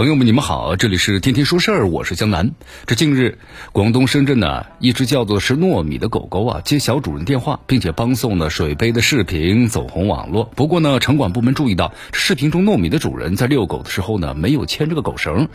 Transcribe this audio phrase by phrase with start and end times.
[0.00, 2.52] 朋友们，你们好，这里是天天说事儿，我是江南。
[2.86, 3.36] 这近日，
[3.70, 10.44] 广东深圳呢，一只叫做是糯米的狗狗啊，接小主人电话，并且帮送了水杯的视频走红网络。
[10.56, 15.46] 不过呢，城管部门注意到，视频中糯米的主人在遛狗的时候呢，没有牵这个狗绳。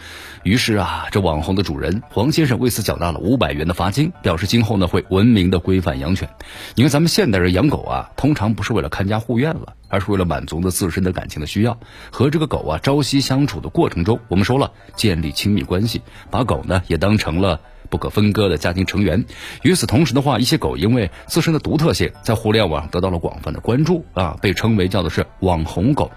[0.44, 6.30] 于是啊，这网红的主人黄先生为此缴纳了五百元的罚金，表示今后呢会文明的规范养犬。
[6.76, 9.74] 你看，咱们现代人养狗啊，通常不是为了看家护院了。
[9.88, 11.78] 而是为了满足的自身的感情的需要，
[12.12, 17.60] 和这个狗啊朝夕相处的过程中，我们说了建立亲密关系，把狗呢也当成了
[17.90, 19.26] 不可分割的家庭成员。
[19.64, 26.12] 与此同时的话，一些狗因为自身的独特性，在互联网得到了广泛的关注啊，被称为叫的是网红狗。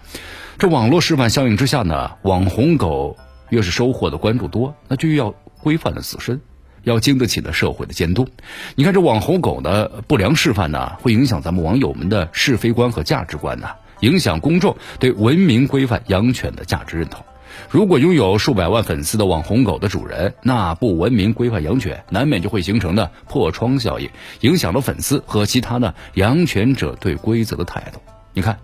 [0.58, 3.16] 这网络示范效应之下呢，网红狗
[3.50, 5.30] 越是收获的关注多，那就要
[5.62, 6.40] 规范了自身。
[6.84, 8.26] 要经得起呢社会的监督，
[8.74, 13.68] 你看这网红狗的不良示范呢，会影响咱们网友们的是非观和价值观呢，
[14.00, 17.24] 影响公众对文明规范养犬的价值认同。
[17.68, 24.08] 如果拥有数百万粉丝的网红狗的主人，那不文明规范养犬，难免就会形成的破窗效应，
[24.40, 28.00] 影响了粉丝和其他的养犬者对规则的态度。
[28.32, 28.56] 你看，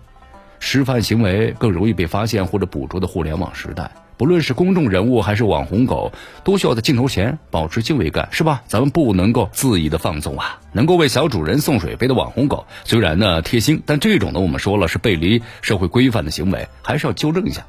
[0.59, 3.91] 示范行为更容易被发现或者捕捉的互联网时代。
[4.17, 6.11] 不论是公众人物还是网红狗，
[6.43, 8.61] 都需要在镜头前保持敬畏感，是吧？
[8.67, 10.59] 咱们不能够恣意的放纵啊！
[10.75, 17.65] 能够为小主人送水杯的网红狗，虽然呢贴心，但这种呢我们说了是背离社会规范的行为，还是要纠正一下。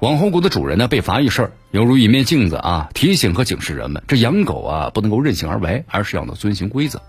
[0.00, 7.00] 网红狗的主人呢被罚一事，犹如一面镜子啊，提醒和警示人们，这养狗啊不能够任性而为，而是要呢遵循规则。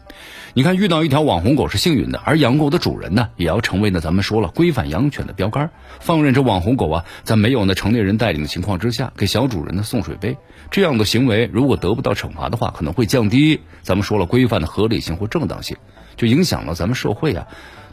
[0.53, 5.72] 你看，遇到一条网红狗是幸运的，而养狗的主人呢，也要成为呢咱们说了规范养犬的标杆。
[6.00, 10.38] 放任这网红狗啊，在没有呢成年人带领的情况之下，给小主人呢送水杯，
[10.70, 15.77] 这样的行为如果得不到惩罚的话，可能会降低咱们说了规范的合理性或正正当性，
[16.16, 17.48] 就影响了咱们社会啊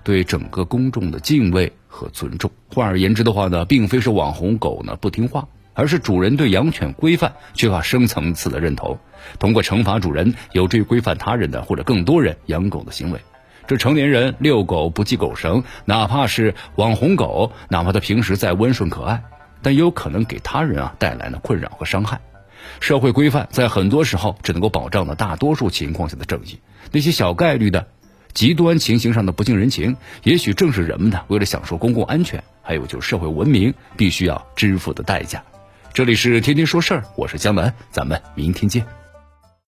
[0.04, 2.50] 对整个公众的敬畏和尊重。
[2.68, 5.48] 换而言之的话呢，并非是网红狗呢不听话。
[5.78, 8.98] 而是主人对养犬规范缺乏深层次的认同，
[9.38, 13.20] 通过惩罚主人，有助于规范他人的或者更多人养狗的行为。
[13.66, 19.22] 这成年人遛狗不系狗绳，哪怕是网红狗，哪怕它平时再温顺可爱，
[19.60, 22.18] 但也有可能给他人啊带来呢困扰和伤害。
[22.80, 26.58] 社会规范在很多时候只能够保障了大多数情况下的正义，
[26.92, 27.88] 那些小概率的
[28.34, 35.42] 极端情形上的不近人情，也许正是人们呢为了享受公共安全，还有就是社会文明必须要支付的代价。
[35.94, 39.05] 这里是天天说事儿，我是江南，咱们明天见。